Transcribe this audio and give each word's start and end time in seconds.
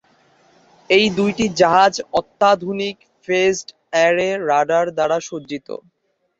এই 0.89 1.05
দুইটি 1.17 1.45
জাহাজ 1.59 1.93
অত্যাধুনিক 2.19 2.95
"ফেজড-অ্যারে" 3.27 4.29
রাডার 4.49 4.85
দ্বারা 4.97 5.17
সজ্জিত। 5.27 5.67